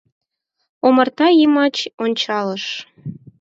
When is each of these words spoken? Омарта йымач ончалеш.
Омарта 0.85 1.27
йымач 1.39 1.75
ончалеш. 2.03 2.63